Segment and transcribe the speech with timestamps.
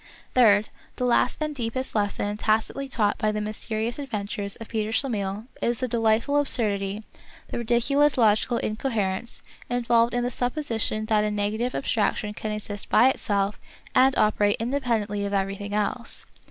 [0.33, 5.45] Third, the last and deepest lesson tacitly taught by the mysterious adventures of Peter Schlemihl
[5.61, 7.03] is the delightful absurdity,
[7.49, 13.09] the ridiculous logical incoherence, involved in the supposition that a negative abstraction can exist by
[13.11, 13.59] itself
[13.93, 16.25] and operate independently of every thing else.